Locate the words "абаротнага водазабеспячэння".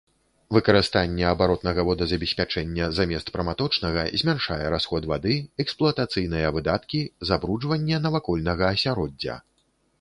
1.31-2.87